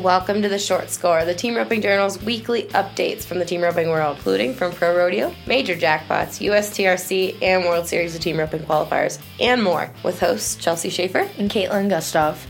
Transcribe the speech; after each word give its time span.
Welcome 0.00 0.42
to 0.42 0.48
the 0.48 0.58
Short 0.58 0.90
Score, 0.90 1.24
the 1.24 1.36
Team 1.36 1.54
Roping 1.54 1.80
Journal's 1.80 2.20
weekly 2.20 2.64
updates 2.64 3.24
from 3.24 3.38
the 3.38 3.44
team 3.44 3.60
roping 3.62 3.90
world, 3.90 4.16
including 4.16 4.52
from 4.52 4.72
pro 4.72 4.94
rodeo, 4.94 5.32
major 5.46 5.76
jackpots, 5.76 6.44
USTRC, 6.44 7.40
and 7.40 7.64
World 7.64 7.86
Series 7.86 8.12
of 8.12 8.20
Team 8.20 8.38
Roping 8.38 8.62
qualifiers, 8.62 9.20
and 9.38 9.62
more, 9.62 9.92
with 10.02 10.18
hosts 10.18 10.56
Chelsea 10.56 10.90
Shaffer 10.90 11.30
and 11.38 11.48
Kaitlin 11.48 11.88
Gustave. 11.88 12.44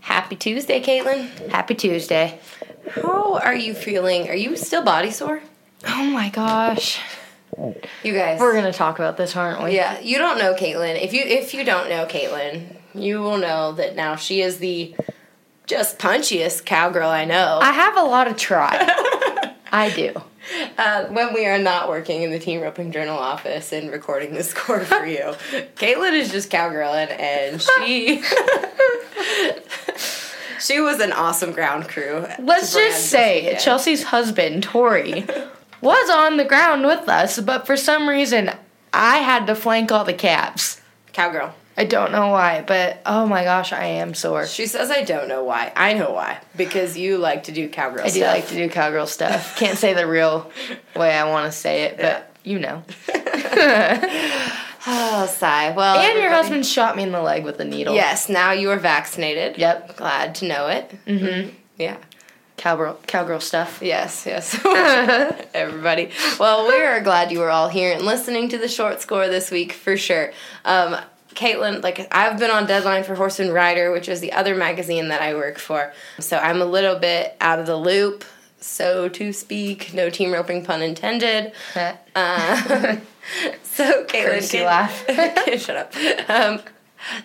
Happy 0.00 0.36
Tuesday, 0.36 0.80
Kaitlin. 0.80 1.48
Happy 1.48 1.74
Tuesday. 1.74 2.38
How 2.92 3.34
are 3.38 3.56
you 3.56 3.74
feeling? 3.74 4.28
Are 4.28 4.36
you 4.36 4.56
still 4.56 4.84
body 4.84 5.10
sore? 5.10 5.42
Oh 5.86 6.04
my 6.06 6.28
gosh. 6.30 7.00
You 8.02 8.12
guys. 8.12 8.38
We're 8.40 8.54
gonna 8.54 8.72
talk 8.72 8.98
about 8.98 9.16
this, 9.16 9.34
aren't 9.34 9.62
we? 9.62 9.74
Yeah, 9.74 9.98
you 10.00 10.18
don't 10.18 10.38
know 10.38 10.54
Kaitlin. 10.54 11.00
If 11.02 11.12
you 11.12 11.22
if 11.22 11.54
you 11.54 11.64
don't 11.64 11.88
know 11.88 12.04
Kaitlin, 12.06 12.76
you 12.94 13.20
will 13.20 13.38
know 13.38 13.72
that 13.72 13.96
now 13.96 14.16
she 14.16 14.42
is 14.42 14.58
the 14.58 14.94
just 15.66 15.98
punchiest 15.98 16.64
cowgirl 16.64 17.08
I 17.08 17.24
know. 17.24 17.58
I 17.62 17.72
have 17.72 17.96
a 17.96 18.02
lot 18.02 18.28
of 18.28 18.36
try. 18.36 18.76
I 19.72 19.90
do. 19.90 20.14
Uh, 20.78 21.06
when 21.06 21.34
we 21.34 21.46
are 21.46 21.58
not 21.58 21.88
working 21.88 22.22
in 22.22 22.30
the 22.30 22.38
Team 22.38 22.60
Roping 22.60 22.92
Journal 22.92 23.18
office 23.18 23.72
and 23.72 23.90
recording 23.90 24.34
the 24.34 24.42
score 24.44 24.80
for 24.80 25.04
you, 25.04 25.18
Kaitlin 25.76 26.12
is 26.12 26.30
just 26.30 26.50
cowgirling, 26.50 27.08
and 27.08 27.60
she 27.60 28.22
she 30.60 30.80
was 30.80 31.00
an 31.00 31.12
awesome 31.12 31.52
ground 31.52 31.88
crew. 31.88 32.26
Let's 32.38 32.72
just 32.74 33.06
say. 33.06 33.56
Chelsea's 33.58 34.04
husband, 34.04 34.62
Tori, 34.62 35.26
was 35.80 36.10
on 36.10 36.36
the 36.36 36.44
ground 36.44 36.84
with 36.84 37.08
us, 37.08 37.38
but 37.40 37.66
for 37.66 37.76
some 37.76 38.08
reason 38.08 38.50
I 38.92 39.18
had 39.18 39.46
to 39.46 39.54
flank 39.54 39.92
all 39.92 40.04
the 40.04 40.14
caps. 40.14 40.80
cowgirl. 41.12 41.54
I 41.78 41.84
don't 41.84 42.10
know 42.10 42.28
why, 42.28 42.64
but 42.66 43.02
oh 43.04 43.26
my 43.26 43.44
gosh, 43.44 43.70
I 43.70 43.84
am 43.84 44.14
sore. 44.14 44.46
She 44.46 44.66
says, 44.66 44.90
"I 44.90 45.02
don't 45.02 45.28
know 45.28 45.44
why. 45.44 45.72
I 45.76 45.92
know 45.92 46.10
why 46.10 46.38
because 46.56 46.96
you 46.96 47.18
like 47.18 47.44
to 47.44 47.52
do 47.52 47.68
cowgirl 47.68 48.06
I 48.06 48.08
do 48.08 48.22
like 48.22 48.48
to 48.48 48.54
do 48.54 48.70
cowgirl 48.70 49.06
stuff. 49.06 49.56
Can't 49.58 49.76
say 49.76 49.92
the 49.92 50.06
real 50.06 50.50
way 50.94 51.14
I 51.14 51.28
want 51.28 51.52
to 51.52 51.58
say 51.58 51.82
it, 51.82 51.98
but 51.98 52.34
you 52.44 52.58
know. 52.58 52.82
oh, 54.86 55.26
sigh. 55.26 55.72
Well, 55.72 55.98
And 55.98 56.18
your 56.18 56.30
husband 56.30 56.64
shot 56.64 56.96
me 56.96 57.02
in 57.02 57.12
the 57.12 57.20
leg 57.20 57.44
with 57.44 57.60
a 57.60 57.64
needle. 57.64 57.94
Yes, 57.94 58.28
now 58.28 58.52
you 58.52 58.70
are 58.70 58.78
vaccinated. 58.78 59.58
Yep. 59.58 59.96
Glad 59.96 60.34
to 60.36 60.48
know 60.48 60.68
it. 60.68 60.94
Mm-hmm. 61.06 61.50
Yeah. 61.76 61.98
Cowgirl, 62.66 62.98
cowgirl 63.06 63.38
stuff. 63.38 63.78
Yes, 63.86 64.24
yes. 64.26 64.58
Everybody. 65.54 66.10
Well, 66.40 66.66
we 66.66 66.74
are 66.82 67.00
glad 67.00 67.30
you 67.30 67.38
were 67.38 67.50
all 67.50 67.68
here 67.68 67.92
and 67.92 68.04
listening 68.04 68.48
to 68.48 68.58
the 68.58 68.66
short 68.66 69.00
score 69.00 69.28
this 69.28 69.52
week 69.52 69.72
for 69.72 69.96
sure. 69.96 70.32
Um, 70.64 70.96
Kaitlin, 71.36 71.84
like 71.84 72.08
I've 72.12 72.40
been 72.40 72.50
on 72.50 72.66
deadline 72.66 73.04
for 73.04 73.14
Horse 73.14 73.38
and 73.38 73.54
Rider, 73.54 73.92
which 73.92 74.08
is 74.08 74.20
the 74.20 74.32
other 74.32 74.56
magazine 74.56 75.08
that 75.10 75.22
I 75.22 75.34
work 75.34 75.58
for. 75.60 75.92
So 76.18 76.38
I'm 76.38 76.60
a 76.60 76.64
little 76.64 76.98
bit 76.98 77.36
out 77.40 77.60
of 77.60 77.66
the 77.66 77.76
loop, 77.76 78.24
so 78.58 79.08
to 79.10 79.32
speak. 79.32 79.94
No 79.94 80.10
team 80.10 80.32
roping 80.32 80.64
pun 80.64 80.82
intended. 80.82 81.52
Uh, 81.76 81.92
so 83.62 84.04
Kaitlin, 84.06 84.50
can- 84.50 84.64
laugh. 84.66 85.06
Shut 85.60 85.76
up. 85.76 85.94
Um, 86.28 86.60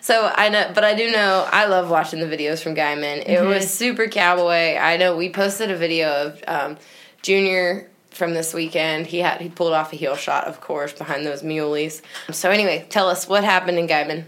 so 0.01 0.31
I 0.35 0.49
know, 0.49 0.71
but 0.73 0.83
I 0.83 0.95
do 0.95 1.11
know 1.11 1.47
I 1.51 1.65
love 1.65 1.89
watching 1.89 2.19
the 2.19 2.25
videos 2.25 2.61
from 2.61 2.75
Guymon. 2.75 3.27
It 3.27 3.45
was 3.45 3.71
super 3.71 4.07
cowboy. 4.07 4.77
I 4.77 4.97
know 4.97 5.15
we 5.15 5.29
posted 5.29 5.71
a 5.71 5.77
video 5.77 6.27
of 6.27 6.43
um, 6.47 6.77
Junior 7.21 7.89
from 8.11 8.33
this 8.33 8.53
weekend. 8.53 9.07
He 9.07 9.19
had 9.19 9.41
he 9.41 9.49
pulled 9.49 9.73
off 9.73 9.93
a 9.93 9.95
heel 9.95 10.15
shot, 10.15 10.45
of 10.45 10.61
course, 10.61 10.93
behind 10.93 11.25
those 11.25 11.41
muleys. 11.41 12.01
So 12.31 12.51
anyway, 12.51 12.85
tell 12.89 13.09
us 13.09 13.27
what 13.27 13.43
happened 13.43 13.79
in 13.79 13.87
Guymon. 13.87 14.25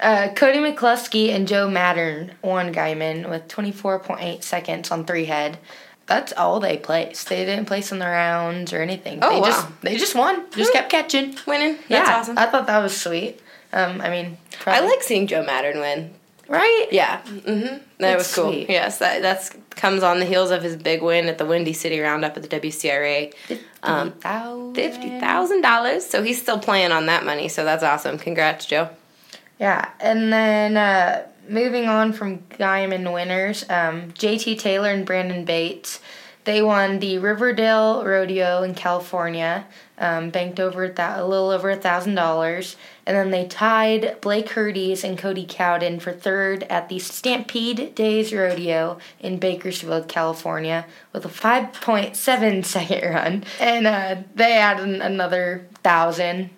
Uh, 0.00 0.28
Cody 0.34 0.58
McCluskey 0.58 1.30
and 1.30 1.48
Joe 1.48 1.68
Mattern 1.68 2.30
won 2.40 2.72
Guymon 2.72 3.28
with 3.28 3.48
24.8 3.48 4.44
seconds 4.44 4.90
on 4.90 5.04
three 5.04 5.24
head. 5.24 5.58
That's 6.06 6.32
all 6.32 6.60
they 6.60 6.78
placed. 6.78 7.28
They 7.28 7.44
didn't 7.44 7.66
place 7.66 7.92
in 7.92 7.98
the 7.98 8.06
rounds 8.06 8.72
or 8.72 8.80
anything. 8.80 9.18
Oh, 9.20 9.28
they 9.30 9.40
wow. 9.40 9.46
just 9.46 9.80
they 9.82 9.96
just 9.96 10.14
won. 10.14 10.50
Just 10.52 10.72
kept 10.72 10.90
catching. 10.90 11.36
Winning, 11.46 11.74
that's 11.88 11.90
yeah, 11.90 12.16
awesome. 12.16 12.38
I 12.38 12.46
thought 12.46 12.66
that 12.66 12.78
was 12.78 12.98
sweet. 12.98 13.40
Um, 13.72 14.00
I 14.00 14.10
mean, 14.10 14.38
I 14.66 14.80
like 14.80 15.02
seeing 15.02 15.26
Joe 15.26 15.44
Mattern 15.44 15.80
win. 15.80 16.14
right. 16.48 16.86
Yeah, 16.90 17.20
mm-hmm. 17.22 17.78
that 17.98 18.18
was 18.18 18.34
cool. 18.34 18.52
sweet. 18.52 18.70
Yes, 18.70 18.98
that 18.98 19.22
that's 19.22 19.50
comes 19.70 20.02
on 20.02 20.18
the 20.18 20.24
heels 20.24 20.50
of 20.50 20.62
his 20.62 20.76
big 20.76 21.02
win 21.02 21.26
at 21.26 21.38
the 21.38 21.44
Windy 21.46 21.72
City 21.72 22.00
Roundup 22.00 22.36
at 22.36 22.42
the 22.42 22.60
WCRA. 22.60 23.32
Um, 23.82 24.12
Fifty 24.74 25.20
thousand 25.20 25.62
dollars. 25.62 26.06
So 26.06 26.22
he's 26.22 26.40
still 26.40 26.58
playing 26.58 26.92
on 26.92 27.06
that 27.06 27.24
money. 27.24 27.48
So 27.48 27.64
that's 27.64 27.82
awesome. 27.82 28.18
Congrats, 28.18 28.66
Joe. 28.66 28.90
Yeah, 29.58 29.90
and 30.00 30.32
then 30.32 30.76
uh, 30.76 31.26
moving 31.48 31.88
on 31.88 32.12
from 32.12 32.38
Guymon 32.38 33.12
winners, 33.12 33.64
um, 33.68 34.12
JT 34.12 34.58
Taylor 34.58 34.90
and 34.90 35.04
Brandon 35.04 35.44
Bates, 35.44 36.00
they 36.44 36.62
won 36.62 37.00
the 37.00 37.18
Riverdale 37.18 38.04
Rodeo 38.04 38.62
in 38.62 38.74
California, 38.74 39.66
um, 39.98 40.30
banked 40.30 40.60
over 40.60 40.88
that 40.88 41.18
a 41.18 41.24
little 41.26 41.50
over 41.50 41.70
a 41.70 41.76
thousand 41.76 42.14
dollars, 42.14 42.76
and 43.08 43.16
then 43.16 43.30
they 43.30 43.46
tied 43.46 44.20
Blake 44.20 44.50
Hirdes 44.50 45.02
and 45.02 45.16
Cody 45.16 45.46
Cowden 45.48 45.98
for 45.98 46.12
third 46.12 46.64
at 46.64 46.90
the 46.90 46.98
Stampede 46.98 47.94
Days 47.94 48.34
Rodeo 48.34 48.98
in 49.18 49.38
Bakersfield, 49.38 50.08
California, 50.08 50.84
with 51.14 51.24
a 51.24 51.28
5.7 51.28 52.64
second 52.66 53.10
run, 53.10 53.44
and 53.58 53.86
uh, 53.86 54.16
they 54.34 54.58
added 54.58 55.00
another 55.00 55.66
thousand 55.82 56.50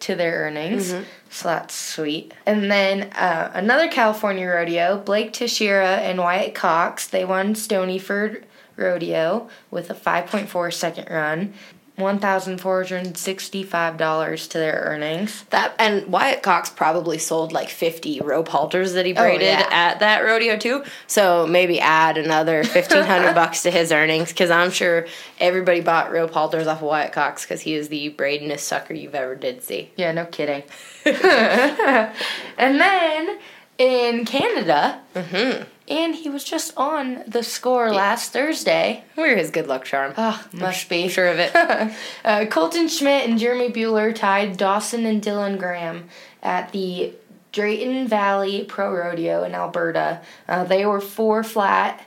to 0.00 0.14
their 0.14 0.40
earnings. 0.40 0.94
So 1.30 1.48
that's 1.48 1.74
sweet. 1.74 2.34
And 2.44 2.70
then 2.70 3.04
uh, 3.14 3.50
another 3.54 3.88
California 3.88 4.46
rodeo, 4.46 4.98
Blake 4.98 5.32
Teixeira 5.32 5.96
and 5.96 6.18
Wyatt 6.18 6.54
Cox, 6.54 7.06
they 7.06 7.24
won 7.24 7.54
Stonyford 7.54 8.44
Rodeo 8.76 9.48
with 9.70 9.88
a 9.88 9.94
5.4 9.94 10.72
second 10.72 11.08
run, 11.10 11.54
$1,465 11.98 14.48
to 14.48 14.58
their 14.58 14.82
earnings. 14.84 15.44
That 15.50 15.74
and 15.78 16.08
Wyatt 16.08 16.42
Cox 16.42 16.68
probably 16.68 17.18
sold 17.18 17.52
like 17.52 17.68
fifty 17.68 18.20
rope 18.20 18.48
halters 18.48 18.94
that 18.94 19.06
he 19.06 19.12
oh, 19.12 19.22
braided 19.22 19.42
yeah. 19.42 19.68
at 19.70 20.00
that 20.00 20.24
rodeo 20.24 20.56
too. 20.56 20.82
So 21.06 21.46
maybe 21.46 21.78
add 21.78 22.18
another 22.18 22.64
fifteen 22.64 23.04
hundred 23.04 23.34
bucks 23.36 23.62
to 23.62 23.70
his 23.70 23.92
earnings 23.92 24.30
because 24.30 24.50
I'm 24.50 24.72
sure 24.72 25.06
everybody 25.38 25.82
bought 25.82 26.10
rope 26.10 26.32
halters 26.32 26.66
off 26.66 26.78
of 26.78 26.88
Wyatt 26.88 27.12
Cox 27.12 27.44
because 27.44 27.60
he 27.60 27.74
is 27.74 27.88
the 27.88 28.10
braidingest 28.10 28.60
sucker 28.60 28.94
you've 28.94 29.14
ever 29.14 29.36
did 29.36 29.62
see. 29.62 29.92
Yeah, 29.96 30.10
no 30.10 30.24
kidding. 30.24 30.64
and 31.04 32.10
then 32.58 33.38
in 33.78 34.24
Canada, 34.24 35.00
mm-hmm. 35.14 35.62
And 35.86 36.14
he 36.14 36.30
was 36.30 36.44
just 36.44 36.72
on 36.78 37.24
the 37.26 37.42
score 37.42 37.92
last 37.92 38.32
Thursday. 38.32 39.04
We're 39.16 39.36
his 39.36 39.50
good 39.50 39.66
luck 39.66 39.84
charm. 39.84 40.14
Oh, 40.16 40.42
must 40.52 40.88
be. 40.88 41.08
Sure 41.08 41.28
of 41.28 41.38
it. 41.38 41.54
uh, 42.24 42.46
Colton 42.46 42.88
Schmidt 42.88 43.28
and 43.28 43.38
Jeremy 43.38 43.68
Buhler 43.70 44.14
tied 44.14 44.56
Dawson 44.56 45.04
and 45.04 45.20
Dylan 45.22 45.58
Graham 45.58 46.08
at 46.42 46.72
the 46.72 47.12
Drayton 47.52 48.08
Valley 48.08 48.64
Pro 48.64 48.94
Rodeo 48.94 49.44
in 49.44 49.54
Alberta. 49.54 50.22
Uh, 50.48 50.64
they 50.64 50.86
were 50.86 51.02
four 51.02 51.44
flat, 51.44 52.02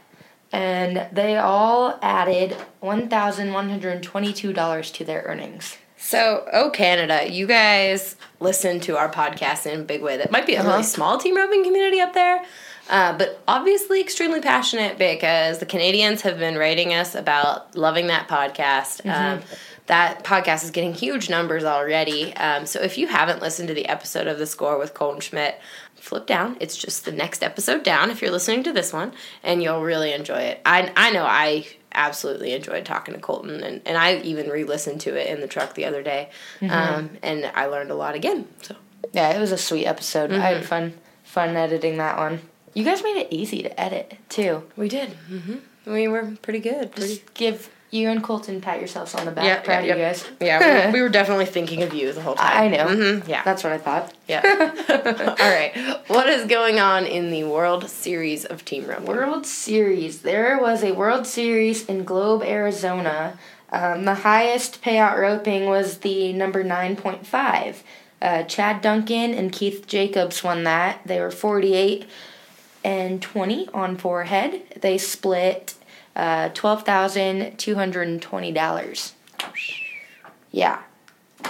and 0.51 1.07
they 1.11 1.37
all 1.37 1.99
added 2.01 2.57
$1,122 2.81 4.93
to 4.93 5.03
their 5.05 5.21
earnings. 5.23 5.77
So, 5.99 6.47
oh 6.53 6.69
Canada, 6.69 7.29
you 7.31 7.47
guys 7.47 8.15
listen 8.39 8.79
to 8.81 8.97
our 8.97 9.11
podcast 9.11 9.65
in 9.71 9.81
a 9.81 9.83
big 9.83 10.01
way. 10.01 10.17
That 10.17 10.31
might 10.31 10.45
be 10.45 10.55
a 10.55 10.59
Uh-huh. 10.59 10.69
really 10.69 10.83
small 10.83 11.17
team 11.17 11.35
roping 11.35 11.63
community 11.63 11.99
up 11.99 12.13
there, 12.13 12.43
uh, 12.89 13.17
but 13.17 13.41
obviously 13.47 14.01
extremely 14.01 14.41
passionate 14.41 14.97
because 14.97 15.59
the 15.59 15.65
Canadians 15.65 16.21
have 16.21 16.39
been 16.39 16.57
writing 16.57 16.93
us 16.93 17.15
about 17.15 17.75
loving 17.75 18.07
that 18.07 18.27
podcast. 18.27 19.05
Um, 19.05 19.41
that 19.87 20.23
podcast 20.25 20.65
is 20.65 20.71
getting 20.71 20.93
huge 20.93 21.29
numbers 21.29 21.63
already. 21.63 22.35
Um, 22.35 22.65
so 22.65 22.81
if 22.81 22.97
you 22.97 23.07
haven't 23.07 23.41
listened 23.41 23.69
to 23.69 23.73
the 23.73 23.87
episode 23.87 24.27
of 24.27 24.37
The 24.37 24.45
Score 24.45 24.77
with 24.77 24.93
Colton 24.93 25.21
Schmidt, 25.21 25.59
flip 25.95 26.25
down. 26.27 26.57
It's 26.59 26.75
just 26.75 27.05
the 27.05 27.11
next 27.11 27.43
episode 27.43 27.83
down 27.83 28.11
if 28.11 28.21
you're 28.21 28.31
listening 28.31 28.63
to 28.63 28.73
this 28.73 28.93
one, 28.93 29.13
and 29.43 29.63
you'll 29.63 29.81
really 29.81 30.13
enjoy 30.13 30.39
it. 30.39 30.61
I, 30.65 30.91
I 30.95 31.11
know 31.11 31.23
I 31.23 31.67
absolutely 31.93 32.53
enjoyed 32.53 32.85
talking 32.85 33.13
to 33.13 33.19
Colton, 33.19 33.63
and, 33.63 33.81
and 33.85 33.97
I 33.97 34.17
even 34.19 34.49
re 34.49 34.63
listened 34.63 35.01
to 35.01 35.15
it 35.15 35.27
in 35.27 35.41
the 35.41 35.47
truck 35.47 35.73
the 35.73 35.85
other 35.85 36.03
day, 36.03 36.29
um, 36.61 37.11
and 37.23 37.49
I 37.55 37.65
learned 37.67 37.91
a 37.91 37.95
lot 37.95 38.15
again. 38.15 38.47
So 38.61 38.75
Yeah, 39.13 39.29
it 39.35 39.39
was 39.39 39.51
a 39.51 39.57
sweet 39.57 39.85
episode. 39.85 40.31
I 40.31 40.53
had 40.53 40.65
fun 40.65 40.93
fun 41.23 41.55
editing 41.55 41.97
that 41.97 42.17
one. 42.17 42.41
You 42.73 42.83
guys 42.83 43.03
made 43.03 43.17
it 43.17 43.27
easy 43.31 43.63
to 43.63 43.79
edit 43.79 44.17
too. 44.29 44.63
we 44.75 44.87
did. 44.89 45.09
hmm 45.09 45.55
We 45.85 46.07
were 46.07 46.33
pretty 46.41 46.59
good. 46.59 46.91
Pretty. 46.91 47.15
Just 47.15 47.33
give 47.33 47.69
You 47.89 48.09
and 48.09 48.21
Colton 48.21 48.59
pat 48.61 48.79
yourselves 48.79 49.15
on 49.15 49.25
the 49.25 49.31
back. 49.31 49.45
Yeah, 49.45 49.59
Proud 49.61 49.85
yeah, 49.85 49.93
of 49.93 49.97
you 49.97 50.03
guys. 50.03 50.25
Yeah, 50.41 50.87
we, 50.87 50.93
we 50.97 51.01
were 51.01 51.09
definitely 51.09 51.45
thinking 51.45 51.83
of 51.83 51.93
you 51.93 52.11
the 52.13 52.21
whole 52.21 52.35
time. 52.35 52.63
I 52.63 52.67
know. 52.67 52.87
hmm 53.21 53.29
yeah. 53.29 53.43
That's 53.43 53.63
what 53.63 53.71
I 53.73 53.77
thought. 53.77 54.13
Yeah. 54.27 54.41
All 55.39 55.49
right. 55.49 55.73
What 56.07 56.27
is 56.29 56.45
going 56.47 56.79
on 56.79 57.05
in 57.05 57.31
the 57.31 57.45
World 57.45 57.89
Series 57.89 58.43
of 58.45 58.65
Team 58.65 58.85
Roping? 58.85 59.05
World 59.05 59.45
Series. 59.45 60.21
There 60.21 60.59
was 60.59 60.83
a 60.83 60.91
World 60.91 61.25
Series 61.25 61.85
in 61.85 62.03
Globe, 62.03 62.43
Arizona. 62.43 63.39
Um, 63.71 64.05
the 64.05 64.15
highest 64.15 64.81
payout 64.81 65.17
roping 65.17 65.65
was 65.65 65.97
the 65.99 66.31
number 66.33 66.63
9.5. 66.63 67.77
Uh, 68.21 68.43
Chad 68.43 68.81
Duncan 68.81 69.33
and 69.33 69.51
Keith 69.51 69.87
Jacobs 69.87 70.43
won 70.43 70.63
that. 70.63 71.01
They 71.05 71.19
were 71.19 71.31
48 71.31 72.05
and 72.87 73.21
20 73.21 73.69
on 73.73 73.97
forehead. 73.97 74.61
They 74.79 74.97
split 74.97 75.73
uh, 76.15 76.51
$12,220. 76.51 79.11
Yeah. 80.51 80.81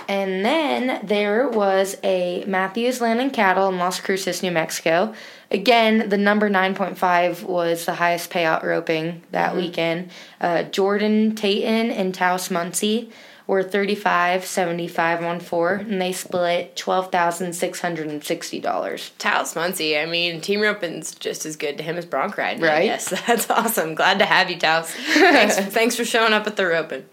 And 0.10 0.44
then 0.44 1.06
there 1.06 1.48
was 1.48 1.96
a 2.04 2.44
Matthews 2.46 3.00
Land 3.02 3.22
and 3.22 3.32
Cattle 3.32 3.70
in 3.70 3.78
Las 3.78 4.00
Cruces, 4.00 4.42
New 4.42 4.50
Mexico. 4.50 5.14
Again, 5.52 6.10
the 6.10 6.18
number 6.18 6.50
9.5 6.50 7.44
was 7.44 7.86
the 7.86 7.94
highest 7.94 8.32
payout 8.32 8.64
roping 8.64 9.22
that 9.32 9.56
weekend. 9.56 10.10
Uh, 10.42 10.64
Jordan 10.64 11.36
Tayton 11.36 11.92
and 11.92 12.16
Taos 12.16 12.50
Muncy 12.50 13.12
were 13.48 13.64
35 13.64 14.46
75 14.46 15.24
on 15.24 15.40
four, 15.40 15.74
and 15.76 16.00
they 16.02 16.12
split 16.12 16.76
$12,660. 16.76 19.12
Taos 19.18 19.54
Muncy. 19.56 20.00
I 20.02 20.06
mean, 20.06 20.42
Team 20.42 20.62
Roping's 20.62 21.16
just 21.16 21.46
as 21.46 21.56
good 21.56 21.78
to 21.78 21.84
him 21.84 21.98
as 21.98 22.06
bronc 22.06 22.38
riding. 22.38 22.62
Right. 22.62 22.84
Yes, 22.86 23.10
that's 23.28 23.50
awesome. 23.50 23.96
Glad 23.96 24.20
to 24.20 24.26
have 24.26 24.52
you, 24.52 24.60
Taos. 24.60 24.92
thanks, 25.14 25.58
thanks 25.58 25.96
for 25.96 26.06
showing 26.06 26.34
up 26.34 26.46
at 26.46 26.58
the 26.58 26.68
roping. 26.68 27.06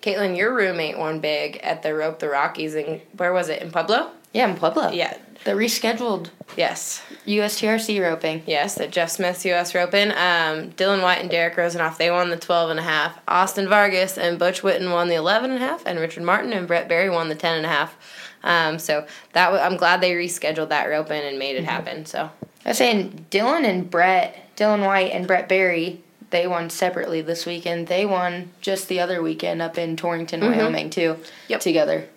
Kaitlin, 0.00 0.36
your 0.36 0.54
roommate 0.54 0.96
won 0.96 1.18
big 1.20 1.58
at 1.58 1.82
the 1.82 1.94
Rope 1.94 2.20
the 2.20 2.28
Rockies 2.28 2.74
and 2.74 3.02
where 3.16 3.34
was 3.34 3.50
it 3.50 3.60
in 3.60 3.70
Pueblo? 3.70 4.10
Yeah, 4.32 4.48
in 4.48 4.56
Pueblo. 4.56 4.92
Yeah. 4.92 5.18
The 5.44 5.52
rescheduled 5.52 6.28
Yes. 6.56 7.02
USTRC 7.26 8.00
roping. 8.02 8.42
Yes, 8.46 8.78
at 8.80 8.90
Jeff 8.90 9.10
Smith's 9.10 9.44
U.S. 9.46 9.74
Roping. 9.74 10.10
Um, 10.10 10.72
Dylan 10.72 11.02
White 11.02 11.20
and 11.20 11.30
Derek 11.30 11.56
Rosenoff, 11.56 11.96
they 11.96 12.10
won 12.10 12.28
the 12.30 12.36
12 12.36 12.70
and 12.70 12.80
a 12.80 12.82
half. 12.82 13.18
Austin 13.28 13.68
Vargas 13.68 14.18
and 14.18 14.38
Butch 14.38 14.62
Witten 14.62 14.92
won 14.92 15.08
the 15.08 15.14
11 15.14 15.50
and 15.52 15.62
a 15.62 15.66
half, 15.66 15.86
and 15.86 15.98
Richard 15.98 16.24
Martin 16.24 16.52
and 16.52 16.66
Brett 16.66 16.88
Berry 16.88 17.08
won 17.08 17.28
the 17.28 17.34
10 17.34 17.56
and 17.56 17.66
a 17.66 17.68
half. 17.68 17.96
Um, 18.42 18.78
so 18.78 19.06
that 19.32 19.46
w- 19.46 19.62
I'm 19.62 19.76
glad 19.76 20.00
they 20.00 20.12
rescheduled 20.12 20.70
that 20.70 20.86
roping 20.88 21.22
and 21.22 21.38
made 21.38 21.56
it 21.56 21.64
happen. 21.64 22.04
So 22.06 22.30
I 22.64 22.68
was 22.70 22.78
saying 22.78 23.26
Dylan 23.30 23.64
and 23.64 23.88
Brett, 23.90 24.56
Dylan 24.56 24.84
White 24.84 25.12
and 25.12 25.26
Brett 25.26 25.48
Berry, 25.48 26.00
they 26.30 26.46
won 26.46 26.68
separately 26.70 27.20
this 27.22 27.46
weekend. 27.46 27.86
They 27.86 28.04
won 28.06 28.50
just 28.60 28.88
the 28.88 28.98
other 29.00 29.22
weekend 29.22 29.62
up 29.62 29.78
in 29.78 29.96
Torrington, 29.96 30.40
Wyoming, 30.40 30.90
too, 30.90 31.16
Yep. 31.48 31.60
together. 31.60 32.08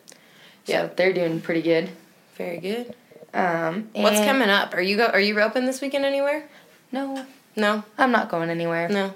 So 0.66 0.74
Yep. 0.74 0.96
they're 0.98 1.14
doing 1.14 1.40
pretty 1.42 1.62
good. 1.62 1.90
very 2.36 2.58
good. 2.58 2.96
Um, 3.34 3.90
What's 3.94 4.20
coming 4.20 4.50
up? 4.50 4.74
Are 4.74 4.82
you 4.82 4.98
go? 4.98 5.08
Are 5.08 5.20
you 5.20 5.36
roping 5.38 5.66
this 5.66 5.82
weekend 5.82 6.06
anywhere? 6.06 6.44
No, 6.92 7.26
No, 7.56 7.84
I'm 7.98 8.12
not 8.12 8.30
going 8.30 8.50
anywhere. 8.50 8.88
no. 8.90 9.14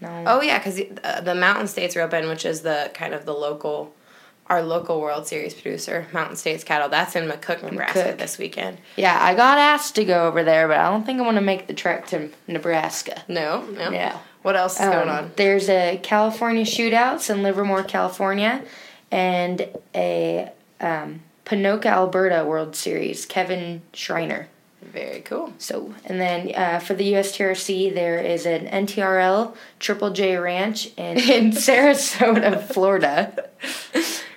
No. 0.00 0.24
Oh 0.26 0.40
yeah, 0.42 0.58
because 0.58 0.80
uh, 1.04 1.20
the 1.20 1.34
Mountain 1.34 1.68
States 1.68 1.94
Roping, 1.94 2.28
which 2.28 2.44
is 2.44 2.62
the 2.62 2.90
kind 2.92 3.14
of 3.14 3.24
the 3.24 3.32
local, 3.32 3.94
our 4.48 4.60
local 4.60 5.00
World 5.00 5.28
Series 5.28 5.54
producer, 5.54 6.08
Mountain 6.12 6.34
States 6.36 6.64
Cattle. 6.64 6.88
That's 6.88 7.14
in 7.14 7.28
McCook, 7.28 7.62
Nebraska 7.62 8.00
McCook. 8.00 8.18
this 8.18 8.36
weekend. 8.36 8.78
Yeah, 8.96 9.16
I 9.20 9.34
got 9.36 9.58
asked 9.58 9.94
to 9.94 10.04
go 10.04 10.26
over 10.26 10.42
there, 10.42 10.66
but 10.66 10.78
I 10.78 10.90
don't 10.90 11.06
think 11.06 11.20
I 11.20 11.22
want 11.22 11.36
to 11.36 11.40
make 11.40 11.68
the 11.68 11.74
trek 11.74 12.06
to 12.08 12.30
Nebraska. 12.48 13.22
No, 13.28 13.62
no. 13.66 13.90
Yeah. 13.92 14.18
What 14.42 14.56
else 14.56 14.74
is 14.80 14.86
going 14.86 15.08
Um, 15.08 15.16
on? 15.16 15.32
There's 15.36 15.68
a 15.68 16.00
California 16.02 16.64
shootouts 16.64 17.30
in 17.30 17.44
Livermore, 17.44 17.84
California, 17.84 18.64
and 19.12 19.68
a 19.94 20.50
um, 20.80 21.20
Ponoka, 21.44 21.86
Alberta 21.86 22.44
World 22.44 22.76
Series. 22.76 23.26
Kevin 23.26 23.82
Schreiner. 23.92 24.48
Very 24.80 25.20
cool. 25.20 25.52
So, 25.58 25.94
and 26.04 26.20
then 26.20 26.52
uh, 26.54 26.78
for 26.80 26.94
the 26.94 27.12
USTRC, 27.12 27.94
there 27.94 28.18
is 28.18 28.46
an 28.46 28.66
NTRL 28.66 29.54
Triple 29.78 30.10
J 30.10 30.36
Ranch 30.36 30.86
in, 30.96 31.18
in 31.30 31.52
Sarasota, 31.52 32.62
Florida. 32.62 33.48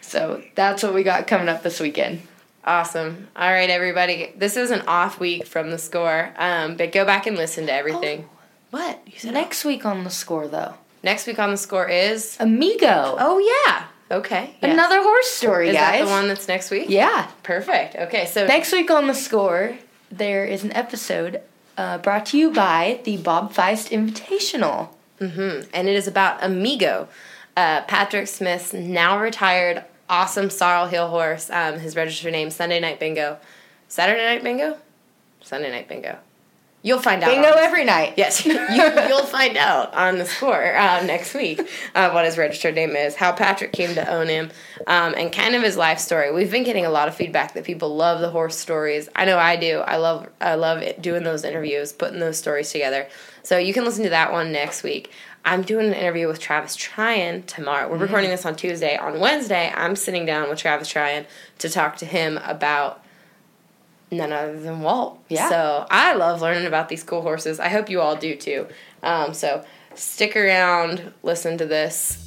So 0.01 0.41
that's 0.53 0.83
what 0.83 0.93
we 0.93 1.03
got 1.03 1.27
coming 1.27 1.49
up 1.49 1.63
this 1.63 1.79
weekend. 1.79 2.21
Awesome. 2.63 3.27
All 3.35 3.51
right, 3.51 3.69
everybody. 3.69 4.33
This 4.35 4.55
is 4.55 4.71
an 4.71 4.81
off 4.87 5.19
week 5.19 5.45
from 5.45 5.71
the 5.71 5.77
score, 5.77 6.31
um, 6.37 6.77
but 6.77 6.91
go 6.91 7.05
back 7.05 7.27
and 7.27 7.35
listen 7.35 7.65
to 7.65 7.73
everything. 7.73 8.29
What 8.71 9.01
you 9.05 9.19
said? 9.19 9.33
Next 9.33 9.65
week 9.65 9.85
on 9.85 10.03
the 10.03 10.09
score, 10.09 10.47
though, 10.47 10.75
Next 11.05 11.27
week 11.27 11.37
on 11.37 11.51
the 11.51 11.57
score 11.57 11.87
is. 11.87 12.35
Amigo. 12.39 13.15
Oh 13.19 13.37
yeah. 13.37 13.85
Okay. 14.11 14.55
yes. 14.61 14.71
Another 14.73 15.01
horse 15.01 15.27
story, 15.31 15.69
Is 15.69 15.75
guys. 15.75 15.99
that 16.01 16.05
the 16.05 16.11
one 16.11 16.27
that's 16.27 16.47
next 16.47 16.69
week? 16.71 16.85
Yeah. 16.89 17.29
Perfect. 17.43 17.95
Okay, 17.95 18.25
so 18.27 18.45
Next 18.45 18.71
week 18.71 18.91
on 18.91 19.07
the 19.07 19.13
score, 19.15 19.77
there 20.11 20.45
is 20.45 20.63
an 20.63 20.71
episode 20.73 21.41
uh, 21.77 21.97
brought 21.97 22.27
to 22.27 22.37
you 22.37 22.51
by 22.51 22.99
the 23.03 23.17
Bob 23.17 23.53
Feist 23.53 23.89
Invitational. 23.89 24.89
Mhm. 25.19 25.65
and 25.73 25.87
it 25.87 25.95
is 25.95 26.07
about 26.09 26.43
Amigo, 26.43 27.07
uh, 27.55 27.81
Patrick 27.83 28.27
Smith's 28.27 28.73
now 28.73 29.17
retired 29.17 29.83
awesome 30.09 30.49
sorrel 30.49 30.87
heel 30.87 31.07
horse. 31.07 31.49
Um, 31.49 31.79
his 31.79 31.95
registered 31.95 32.33
name 32.33 32.49
Sunday 32.51 32.81
Night 32.81 32.99
Bingo, 32.99 33.37
Saturday 33.87 34.25
Night 34.25 34.43
Bingo, 34.43 34.77
Sunday 35.41 35.71
Night 35.71 35.87
Bingo. 35.87 36.17
You'll 36.85 36.99
find 36.99 37.23
out. 37.23 37.31
Bingo 37.31 37.49
every 37.49 37.83
night. 37.83 38.13
Yes, 38.15 38.45
you, 38.45 38.53
you'll 38.53 39.25
find 39.25 39.57
out 39.57 39.91
on 39.95 40.19
the 40.19 40.25
score 40.25 40.77
uh, 40.77 41.03
next 41.03 41.33
week 41.33 41.59
uh, 41.95 42.11
what 42.11 42.25
his 42.25 42.37
registered 42.37 42.75
name 42.75 42.95
is, 42.95 43.15
how 43.15 43.31
Patrick 43.31 43.71
came 43.71 43.95
to 43.95 44.07
own 44.07 44.27
him, 44.27 44.51
um, 44.85 45.15
and 45.17 45.33
kind 45.33 45.55
of 45.55 45.63
his 45.63 45.77
life 45.77 45.97
story. 45.97 46.31
We've 46.31 46.51
been 46.51 46.63
getting 46.63 46.85
a 46.85 46.91
lot 46.91 47.07
of 47.07 47.15
feedback 47.15 47.55
that 47.55 47.63
people 47.63 47.95
love 47.95 48.21
the 48.21 48.29
horse 48.29 48.55
stories. 48.55 49.09
I 49.15 49.25
know 49.25 49.39
I 49.39 49.55
do. 49.55 49.79
I 49.79 49.97
love 49.97 50.29
I 50.39 50.53
love 50.53 50.83
it, 50.83 51.01
doing 51.01 51.23
those 51.23 51.43
interviews, 51.43 51.91
putting 51.91 52.19
those 52.19 52.37
stories 52.37 52.71
together. 52.71 53.07
So 53.41 53.57
you 53.57 53.73
can 53.73 53.83
listen 53.83 54.03
to 54.03 54.11
that 54.11 54.31
one 54.31 54.51
next 54.51 54.83
week. 54.83 55.11
I'm 55.43 55.63
doing 55.63 55.87
an 55.87 55.93
interview 55.93 56.27
with 56.27 56.39
Travis 56.39 56.75
Tryon 56.75 57.43
tomorrow. 57.43 57.89
We're 57.89 57.97
recording 57.97 58.29
this 58.29 58.45
on 58.45 58.55
Tuesday. 58.55 58.95
On 58.95 59.19
Wednesday, 59.19 59.71
I'm 59.75 59.95
sitting 59.95 60.27
down 60.27 60.49
with 60.49 60.59
Travis 60.59 60.89
Tryon 60.89 61.25
to 61.59 61.69
talk 61.69 61.97
to 61.97 62.05
him 62.05 62.39
about 62.43 63.03
none 64.17 64.31
other 64.31 64.59
than 64.59 64.81
Walt. 64.81 65.19
Yeah. 65.29 65.49
So 65.49 65.87
I 65.89 66.13
love 66.13 66.41
learning 66.41 66.65
about 66.65 66.89
these 66.89 67.03
cool 67.03 67.21
horses. 67.21 67.59
I 67.59 67.69
hope 67.69 67.89
you 67.89 68.01
all 68.01 68.15
do 68.15 68.35
too. 68.35 68.67
Um, 69.03 69.33
so 69.33 69.63
stick 69.95 70.35
around, 70.35 71.13
listen 71.23 71.57
to 71.57 71.65
this. 71.65 72.21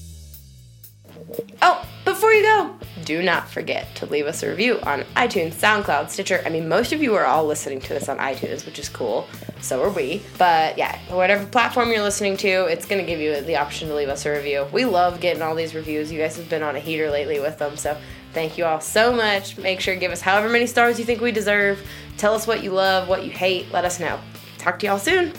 Oh, 1.62 1.87
before 2.28 2.34
you 2.34 2.42
go, 2.42 2.76
do 3.04 3.22
not 3.22 3.48
forget 3.48 3.94
to 3.94 4.04
leave 4.04 4.26
us 4.26 4.42
a 4.42 4.50
review 4.50 4.78
on 4.82 5.00
iTunes, 5.16 5.54
SoundCloud, 5.54 6.10
Stitcher. 6.10 6.42
I 6.44 6.50
mean, 6.50 6.68
most 6.68 6.92
of 6.92 7.02
you 7.02 7.14
are 7.14 7.24
all 7.24 7.46
listening 7.46 7.80
to 7.80 7.88
this 7.88 8.06
on 8.06 8.18
iTunes, 8.18 8.66
which 8.66 8.78
is 8.78 8.90
cool. 8.90 9.26
So 9.62 9.82
are 9.82 9.88
we. 9.88 10.20
But 10.36 10.76
yeah, 10.76 10.98
whatever 11.08 11.46
platform 11.46 11.90
you're 11.90 12.02
listening 12.02 12.36
to, 12.38 12.66
it's 12.66 12.84
going 12.84 13.00
to 13.00 13.06
give 13.06 13.18
you 13.18 13.40
the 13.40 13.56
option 13.56 13.88
to 13.88 13.94
leave 13.94 14.10
us 14.10 14.26
a 14.26 14.32
review. 14.32 14.66
We 14.72 14.84
love 14.84 15.20
getting 15.20 15.40
all 15.40 15.54
these 15.54 15.74
reviews. 15.74 16.12
You 16.12 16.18
guys 16.18 16.36
have 16.36 16.50
been 16.50 16.62
on 16.62 16.76
a 16.76 16.80
heater 16.80 17.10
lately 17.10 17.40
with 17.40 17.58
them. 17.58 17.78
So 17.78 17.96
thank 18.34 18.58
you 18.58 18.66
all 18.66 18.80
so 18.80 19.10
much. 19.10 19.56
Make 19.56 19.80
sure 19.80 19.94
to 19.94 20.00
give 20.00 20.12
us 20.12 20.20
however 20.20 20.50
many 20.50 20.66
stars 20.66 20.98
you 20.98 21.06
think 21.06 21.22
we 21.22 21.32
deserve. 21.32 21.80
Tell 22.18 22.34
us 22.34 22.46
what 22.46 22.62
you 22.62 22.72
love, 22.72 23.08
what 23.08 23.24
you 23.24 23.30
hate. 23.30 23.72
Let 23.72 23.86
us 23.86 24.00
know. 24.00 24.20
Talk 24.58 24.78
to 24.80 24.86
y'all 24.86 24.98
soon. 24.98 25.32